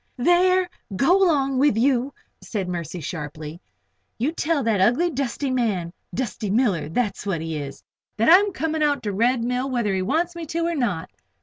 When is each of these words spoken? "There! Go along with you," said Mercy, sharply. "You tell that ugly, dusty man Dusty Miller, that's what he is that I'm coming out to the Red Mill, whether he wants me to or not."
"There! 0.17 0.67
Go 0.95 1.23
along 1.23 1.59
with 1.59 1.77
you," 1.77 2.11
said 2.41 2.67
Mercy, 2.67 3.01
sharply. 3.01 3.61
"You 4.17 4.31
tell 4.31 4.63
that 4.63 4.81
ugly, 4.81 5.11
dusty 5.11 5.51
man 5.51 5.93
Dusty 6.11 6.49
Miller, 6.49 6.89
that's 6.89 7.23
what 7.23 7.39
he 7.39 7.55
is 7.55 7.83
that 8.17 8.27
I'm 8.27 8.51
coming 8.51 8.81
out 8.81 9.03
to 9.03 9.09
the 9.11 9.15
Red 9.15 9.43
Mill, 9.43 9.69
whether 9.69 9.93
he 9.93 10.01
wants 10.01 10.35
me 10.35 10.47
to 10.47 10.65
or 10.65 10.73
not." 10.73 11.11